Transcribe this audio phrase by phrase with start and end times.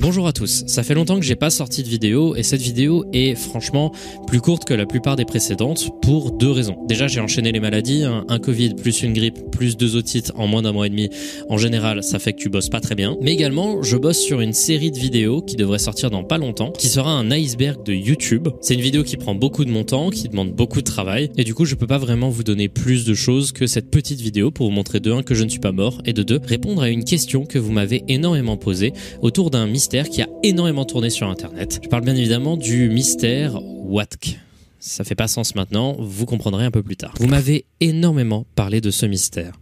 [0.00, 3.04] Bonjour à tous, ça fait longtemps que j'ai pas sorti de vidéo et cette vidéo
[3.12, 3.90] est franchement
[4.28, 6.76] plus courte que la plupart des précédentes pour deux raisons.
[6.86, 10.62] Déjà j'ai enchaîné les maladies, un Covid plus une grippe plus deux otites en moins
[10.62, 11.10] d'un mois et demi.
[11.48, 13.16] En général ça fait que tu bosses pas très bien.
[13.20, 16.70] Mais également je bosse sur une série de vidéos qui devrait sortir dans pas longtemps,
[16.70, 18.46] qui sera un iceberg de YouTube.
[18.60, 21.42] C'est une vidéo qui prend beaucoup de mon temps, qui demande beaucoup de travail et
[21.42, 24.52] du coup je peux pas vraiment vous donner plus de choses que cette petite vidéo
[24.52, 26.82] pour vous montrer de un que je ne suis pas mort et de deux répondre
[26.82, 28.92] à une question que vous m'avez énormément posée
[29.22, 31.80] autour d'un mystère qui a énormément tourné sur Internet.
[31.82, 34.38] Je parle bien évidemment du mystère Watk.
[34.78, 37.14] Ça fait pas sens maintenant, vous comprendrez un peu plus tard.
[37.18, 39.58] Vous m'avez énormément parlé de ce mystère.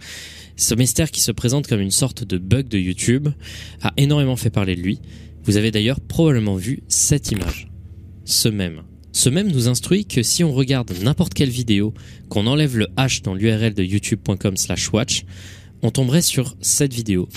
[0.56, 3.28] Ce mystère qui se présente comme une sorte de bug de YouTube
[3.83, 5.00] a énormément fait parler de lui.
[5.45, 7.69] Vous avez d'ailleurs probablement vu cette image.
[8.24, 8.83] Ce même.
[9.12, 11.95] Ce même nous instruit que si on regarde n'importe quelle vidéo,
[12.28, 15.24] qu'on enlève le H dans l'URL de youtube.com slash watch,
[15.83, 17.28] on tomberait sur cette vidéo.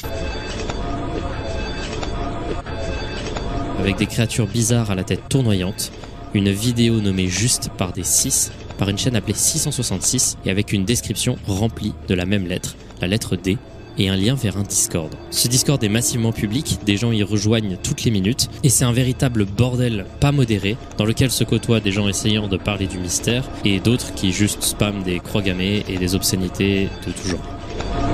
[3.80, 5.92] Avec des créatures bizarres à la tête tournoyante,
[6.34, 10.86] une vidéo nommée juste par des 6, par une chaîne appelée 666 et avec une
[10.86, 13.58] description remplie de la même lettre, la lettre D,
[13.98, 15.13] et un lien vers un Discord.
[15.30, 18.94] Ce Discord est massivement public, des gens y rejoignent toutes les minutes, et c'est un
[18.94, 23.43] véritable bordel pas modéré, dans lequel se côtoient des gens essayant de parler du mystère,
[23.66, 27.59] et d'autres qui juste spamment des croix gammées et des obscénités de tout genre.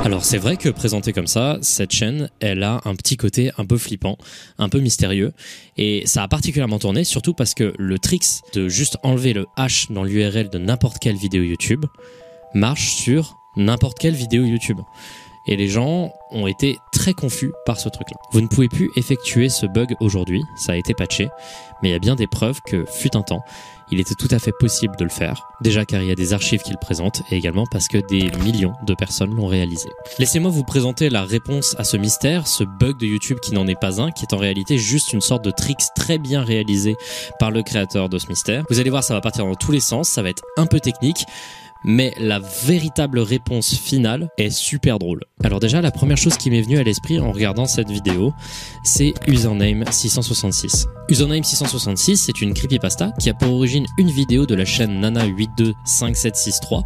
[0.06, 3.66] Alors c'est vrai que présenté comme ça, cette chaîne, elle a un petit côté un
[3.66, 4.20] peu flippant,
[4.60, 5.34] un peu mystérieux,
[5.78, 9.92] et ça a particulièrement tourné, surtout parce que le tricks de juste enlever le H
[9.92, 11.86] dans l'URL de n'importe quelle vidéo YouTube
[12.54, 14.80] marche sur n'importe quelle vidéo YouTube.
[15.48, 18.18] Et les gens ont été très confus par ce truc-là.
[18.32, 21.30] Vous ne pouvez plus effectuer ce bug aujourd'hui, ça a été patché,
[21.82, 23.44] mais il y a bien des preuves que, fut un temps,
[23.92, 25.48] il était tout à fait possible de le faire.
[25.62, 28.32] Déjà car il y a des archives qui le présentent et également parce que des
[28.44, 29.90] millions de personnes l'ont réalisé.
[30.20, 33.80] Laissez-moi vous présenter la réponse à ce mystère, ce bug de YouTube qui n'en est
[33.80, 36.96] pas un, qui est en réalité juste une sorte de tricks très bien réalisé
[37.40, 38.64] par le créateur de ce mystère.
[38.70, 40.80] Vous allez voir, ça va partir dans tous les sens, ça va être un peu
[40.80, 41.26] technique,
[41.86, 45.22] mais la véritable réponse finale est super drôle.
[45.44, 48.34] Alors déjà, la première chose qui m'est venue à l'esprit en regardant cette vidéo,
[48.84, 50.88] c'est Username 666.
[51.08, 56.84] Username 666, c'est une creepypasta qui a pour origine une vidéo de la chaîne Nana825763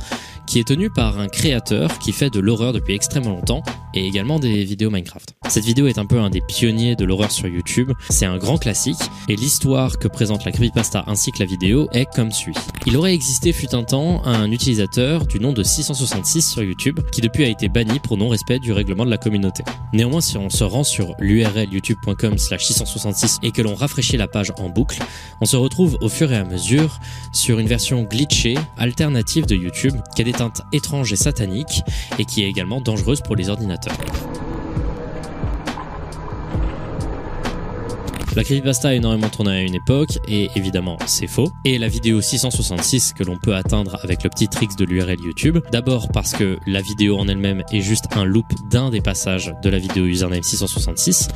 [0.49, 3.61] qui est tenue par un créateur qui fait de l'horreur depuis extrêmement longtemps
[3.93, 5.35] et également des vidéos Minecraft.
[5.47, 8.57] Cette vidéo est un peu un des pionniers de l'horreur sur YouTube, c'est un grand
[8.57, 12.55] classique et l'histoire que présente la creepypasta ainsi que la vidéo est comme suit.
[12.87, 17.21] Il aurait existé fut un temps un utilisateur du nom de 666 sur YouTube qui
[17.21, 19.63] depuis a été banni pour non-respect du règlement de la communauté.
[19.93, 24.27] Néanmoins, si on se rend sur l'URL youtube.com slash 666 et que l'on rafraîchit la
[24.27, 24.99] page en boucle,
[25.41, 26.99] on se retrouve au fur et à mesure
[27.33, 30.38] sur une version glitchée, alternative de YouTube qui a des
[30.71, 31.81] étranges et sataniques
[32.17, 33.97] et qui est également dangereuse pour les ordinateurs.
[38.35, 41.51] La creepypasta a énormément tourné à une époque, et évidemment c'est faux.
[41.65, 45.57] Et la vidéo 666 que l'on peut atteindre avec le petit trick de l'URL YouTube,
[45.71, 49.69] d'abord parce que la vidéo en elle-même est juste un loop d'un des passages de
[49.69, 51.27] la vidéo username 666,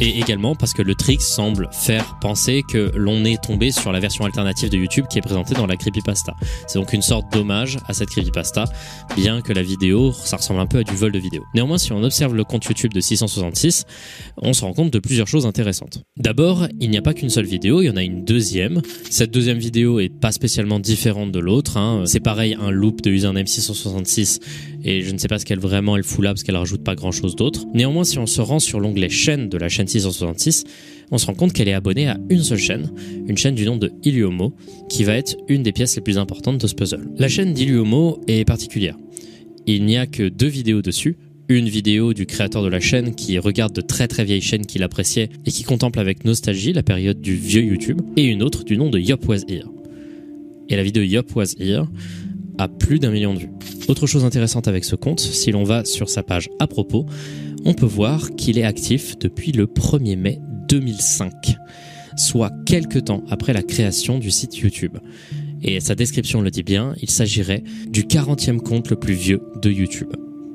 [0.00, 4.00] et également parce que le trick semble faire penser que l'on est tombé sur la
[4.00, 6.34] version alternative de YouTube qui est présentée dans la creepypasta.
[6.66, 8.64] C'est donc une sorte d'hommage à cette creepypasta,
[9.16, 11.44] bien que la vidéo, ça ressemble un peu à du vol de vidéo.
[11.54, 13.84] Néanmoins, si on observe le compte YouTube de 666,
[14.38, 16.02] on se rend compte de plusieurs choses intéressantes.
[16.16, 18.80] D'abord, il n'y a pas qu'une seule vidéo, il y en a une deuxième.
[19.10, 21.76] Cette deuxième vidéo est pas spécialement différente de l'autre.
[21.76, 22.04] Hein.
[22.06, 24.40] C'est pareil, un loop de username 666,
[24.82, 26.94] et je ne sais pas ce qu'elle vraiment elle fout là parce qu'elle rajoute pas
[26.94, 27.64] grand chose d'autre.
[27.74, 30.64] Néanmoins, si on se rend sur l'onglet chaîne de la chaîne 666,
[31.10, 32.90] on se rend compte qu'elle est abonnée à une seule chaîne,
[33.26, 34.54] une chaîne du nom de Iliomo,
[34.88, 37.08] qui va être une des pièces les plus importantes de ce puzzle.
[37.18, 38.96] La chaîne d'Iliomo est particulière.
[39.66, 41.16] Il n'y a que deux vidéos dessus,
[41.48, 44.84] une vidéo du créateur de la chaîne qui regarde de très très vieilles chaînes qu'il
[44.84, 48.76] appréciait et qui contemple avec nostalgie la période du vieux YouTube, et une autre du
[48.76, 49.68] nom de Yop Was Here.
[50.68, 51.86] Et la vidéo Yop Was Here
[52.68, 53.50] plus d'un million de vues.
[53.88, 57.06] Autre chose intéressante avec ce compte, si l'on va sur sa page à propos,
[57.64, 61.32] on peut voir qu'il est actif depuis le 1er mai 2005,
[62.16, 64.98] soit quelques temps après la création du site YouTube.
[65.62, 69.70] Et sa description le dit bien, il s'agirait du 40e compte le plus vieux de
[69.70, 70.12] YouTube.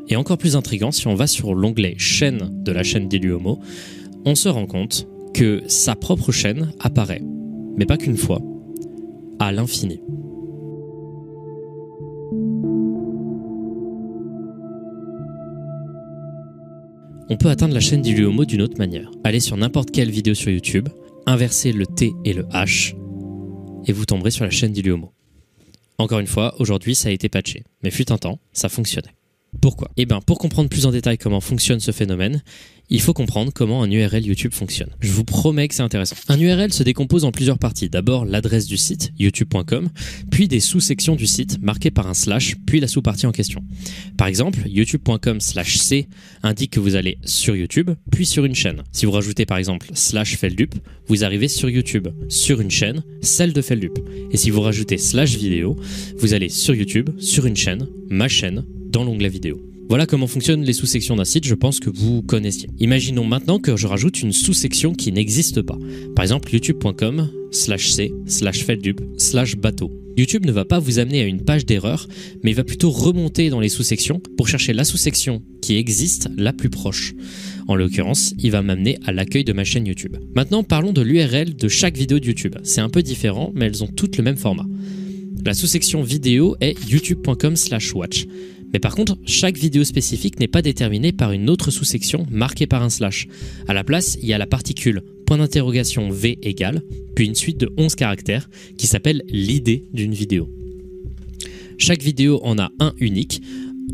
[0.07, 3.59] Et encore plus intrigant, si on va sur l'onglet chaîne de la chaîne d'Iluomo,
[4.25, 7.21] on se rend compte que sa propre chaîne apparaît,
[7.77, 8.41] mais pas qu'une fois,
[9.39, 9.99] à l'infini.
[17.27, 19.09] On peut atteindre la chaîne d'Iluomo d'une autre manière.
[19.23, 20.89] Allez sur n'importe quelle vidéo sur YouTube,
[21.25, 22.95] inversez le T et le H,
[23.87, 25.11] et vous tomberez sur la chaîne d'Iluomo.
[25.97, 29.14] Encore une fois, aujourd'hui ça a été patché, mais fut un temps, ça fonctionnait.
[29.61, 32.41] Pourquoi Eh bien, pour comprendre plus en détail comment fonctionne ce phénomène,
[32.89, 34.89] il faut comprendre comment un URL YouTube fonctionne.
[34.99, 36.15] Je vous promets que c'est intéressant.
[36.27, 37.89] Un URL se décompose en plusieurs parties.
[37.89, 39.89] D'abord l'adresse du site, youtube.com,
[40.29, 43.63] puis des sous-sections du site marquées par un slash, puis la sous-partie en question.
[44.17, 46.07] Par exemple, youtube.com slash c
[46.43, 48.83] indique que vous allez sur YouTube, puis sur une chaîne.
[48.91, 50.75] Si vous rajoutez par exemple slash Feldup,
[51.07, 53.97] vous arrivez sur YouTube, sur une chaîne, celle de Feldup.
[54.31, 55.75] Et si vous rajoutez slash vidéo,
[56.19, 58.63] vous allez sur YouTube, sur une chaîne, ma chaîne,
[58.95, 59.61] dans l'onglet vidéo.
[59.89, 62.69] Voilà comment fonctionnent les sous-sections d'un site, je pense que vous connaissiez.
[62.79, 65.77] Imaginons maintenant que je rajoute une sous-section qui n'existe pas.
[66.15, 69.91] Par exemple, youtube.com slash c slash feldup slash bateau.
[70.15, 72.07] YouTube ne va pas vous amener à une page d'erreur,
[72.41, 76.69] mais va plutôt remonter dans les sous-sections pour chercher la sous-section qui existe la plus
[76.69, 77.13] proche.
[77.67, 80.15] En l'occurrence, il va m'amener à l'accueil de ma chaîne YouTube.
[80.35, 82.55] Maintenant, parlons de l'URL de chaque vidéo de YouTube.
[82.63, 84.65] C'est un peu différent, mais elles ont toutes le même format.
[85.45, 88.25] La sous-section vidéo est youtube.com slash watch.
[88.75, 92.83] Mais par contre, chaque vidéo spécifique n'est pas déterminée par une autre sous-section marquée par
[92.83, 93.25] un slash.
[93.69, 96.81] À la place, il y a la particule point d'interrogation V égale,
[97.15, 100.49] puis une suite de 11 caractères qui s'appelle l'idée d'une vidéo.
[101.77, 103.41] Chaque vidéo en a un unique.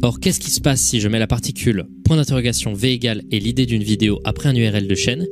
[0.02, 3.40] Or, qu'est-ce qui se passe si je mets la particule point d'interrogation V égale et
[3.40, 5.28] l'idée d'une vidéo après un URL de chaîne?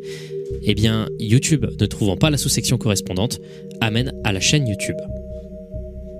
[0.61, 3.41] Eh bien, YouTube, ne trouvant pas la sous-section correspondante,
[3.81, 4.97] amène à la chaîne YouTube.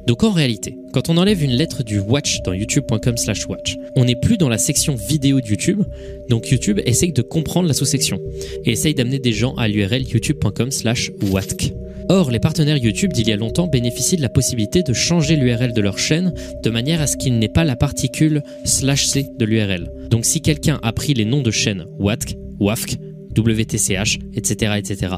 [0.07, 4.06] Donc en réalité, quand on enlève une lettre du watch dans youtube.com slash watch, on
[4.06, 5.84] n'est plus dans la section vidéo de YouTube,
[6.30, 8.19] donc YouTube essaye de comprendre la sous-section
[8.66, 11.74] et essaye d'amener des gens à l'URL youtube.com slash watk.
[12.12, 15.74] Or, les partenaires YouTube d'il y a longtemps bénéficient de la possibilité de changer l'URL
[15.74, 19.45] de leur chaîne de manière à ce qu'il n'ait pas la particule slash c de
[19.45, 19.92] l'URL.
[20.10, 22.98] Donc si quelqu'un a pris les noms de chaînes WATK, WAFK,
[23.38, 25.16] WTCH, etc., etc.,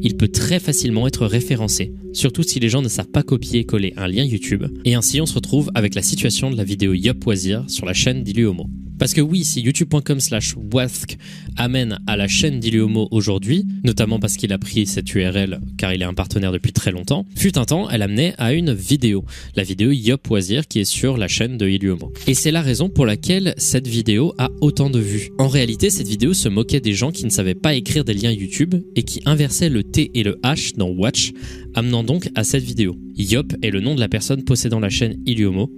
[0.00, 4.08] il peut très facilement être référencé, surtout si les gens ne savent pas copier-coller un
[4.08, 7.24] lien YouTube, et ainsi on se retrouve avec la situation de la vidéo Yop
[7.68, 8.66] sur la chaîne d'Iluomo.
[9.00, 10.54] Parce que oui, si youtube.com slash
[11.56, 16.02] amène à la chaîne d'Iliuomo aujourd'hui, notamment parce qu'il a pris cette URL car il
[16.02, 19.24] est un partenaire depuis très longtemps, fut un temps, elle amenait à une vidéo,
[19.56, 20.28] la vidéo Yop
[20.68, 22.12] qui est sur la chaîne de Iliuomo.
[22.26, 25.30] Et c'est la raison pour laquelle cette vidéo a autant de vues.
[25.38, 28.32] En réalité, cette vidéo se moquait des gens qui ne savaient pas écrire des liens
[28.32, 31.32] YouTube et qui inversaient le T et le H dans Watch,
[31.74, 32.98] amenant donc à cette vidéo.
[33.16, 35.70] Yop est le nom de la personne possédant la chaîne Iliomo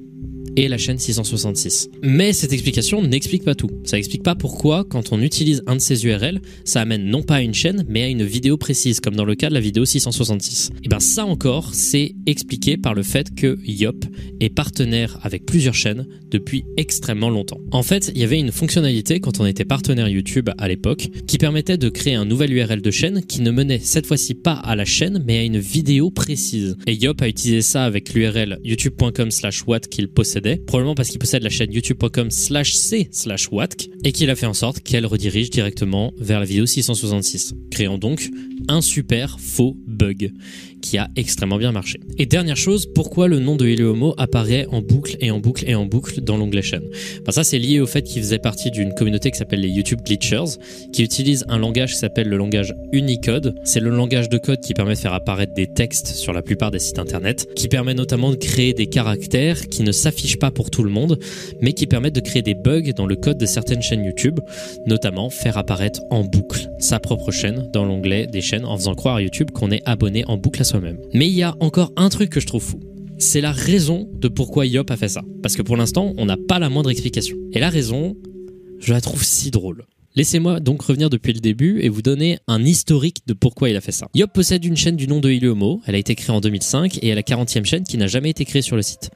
[0.57, 1.91] et la chaîne 666.
[2.03, 3.71] Mais cette explication n'explique pas tout.
[3.85, 7.37] Ça explique pas pourquoi, quand on utilise un de ces URL, ça amène non pas
[7.37, 9.85] à une chaîne, mais à une vidéo précise, comme dans le cas de la vidéo
[9.85, 10.71] 666.
[10.85, 14.05] Et bien ça encore, c'est expliqué par le fait que Yop
[14.41, 17.61] est partenaire avec plusieurs chaînes depuis extrêmement longtemps.
[17.71, 21.39] En fait, il y avait une fonctionnalité quand on était partenaire YouTube à l'époque, qui
[21.39, 24.77] permettait de créer un nouvel URL de chaîne qui ne menait cette fois-ci pas à
[24.77, 26.77] la chaîne, mais à une vidéo précise.
[26.87, 31.19] Et Yop a utilisé ça avec l'URL youtube.com slash what qu'il possède probablement parce qu'il
[31.19, 35.07] possède la chaîne youtube.com slash c slash watk, et qu'il a fait en sorte qu'elle
[35.07, 38.29] redirige directement vers la vidéo 666, créant donc
[38.69, 40.33] un super faux bug
[40.83, 41.99] qui a extrêmement bien marché.
[42.19, 45.75] Et dernière chose, pourquoi le nom de Heliomo apparaît en boucle et en boucle et
[45.75, 46.85] en boucle dans l'onglet chaîne?
[47.25, 50.01] Ben Ça, c'est lié au fait qu'il faisait partie d'une communauté qui s'appelle les YouTube
[50.05, 50.59] Glitchers,
[50.93, 53.55] qui utilise un langage qui s'appelle le langage Unicode.
[53.65, 56.71] C'est le langage de code qui permet de faire apparaître des textes sur la plupart
[56.71, 60.71] des sites internet, qui permet notamment de créer des caractères qui ne s'affichent pas pour
[60.71, 61.19] tout le monde,
[61.61, 64.41] mais qui permettent de créer des bugs dans le code de certaines chaînes YouTube,
[64.87, 69.17] notamment faire apparaître en boucle sa propre chaîne dans l'onglet des chaînes en faisant croire
[69.17, 70.65] à YouTube qu'on est abonné en boucle à
[71.15, 72.81] Mais il y a encore un truc que je trouve fou.
[73.19, 75.23] C'est la raison de pourquoi Yop a fait ça.
[75.43, 77.37] Parce que pour l'instant, on n'a pas la moindre explication.
[77.53, 78.17] Et la raison,
[78.81, 79.85] je la trouve si drôle.
[80.15, 83.81] Laissez-moi donc revenir depuis le début et vous donner un historique de pourquoi il a
[83.81, 84.09] fait ça.
[84.15, 87.09] Yop possède une chaîne du nom de Iliomo, elle a été créée en 2005 et
[87.09, 89.11] est la 40e chaîne qui n'a jamais été créée sur le site.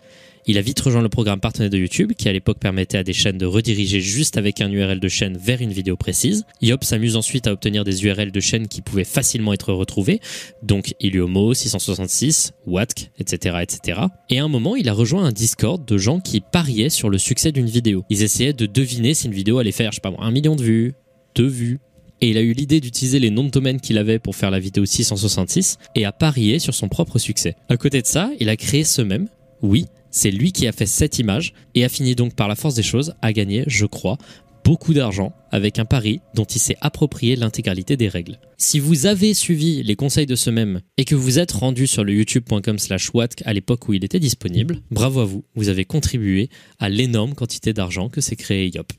[0.48, 3.12] Il a vite rejoint le programme partenaire de YouTube, qui à l'époque permettait à des
[3.12, 6.44] chaînes de rediriger juste avec un URL de chaîne vers une vidéo précise.
[6.62, 10.20] Yop s'amuse ensuite à obtenir des URL de chaîne qui pouvaient facilement être retrouvés,
[10.62, 14.02] donc Iliomo, 666, Watk, etc., etc.
[14.30, 17.18] Et à un moment, il a rejoint un Discord de gens qui pariaient sur le
[17.18, 18.04] succès d'une vidéo.
[18.08, 20.62] Ils essayaient de deviner si une vidéo allait faire, je sais pas un million de
[20.62, 20.94] vues,
[21.34, 21.80] deux vues,
[22.20, 24.60] et il a eu l'idée d'utiliser les noms de domaine qu'il avait pour faire la
[24.60, 27.56] vidéo 666 et a parié sur son propre succès.
[27.68, 29.26] À côté de ça, il a créé ce même,
[29.62, 32.74] oui, c'est lui qui a fait cette image et a fini donc par la force
[32.74, 34.18] des choses à gagner, je crois,
[34.66, 38.40] beaucoup d'argent avec un pari dont il s'est approprié l'intégralité des règles.
[38.58, 42.02] Si vous avez suivi les conseils de ce même et que vous êtes rendu sur
[42.02, 45.84] le youtube.com slash watk à l'époque où il était disponible, bravo à vous, vous avez
[45.84, 48.92] contribué à l'énorme quantité d'argent que s'est créé Yop.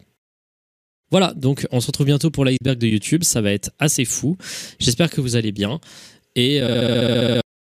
[1.12, 4.38] Voilà, donc on se retrouve bientôt pour l'iceberg de YouTube, ça va être assez fou.
[4.80, 5.82] J'espère que vous allez bien.
[6.36, 7.40] Et euh,